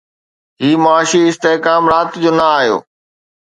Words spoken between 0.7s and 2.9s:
معاشي استحڪام رات جو نه آيو